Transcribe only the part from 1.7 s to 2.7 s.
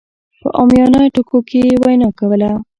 وينا کوله.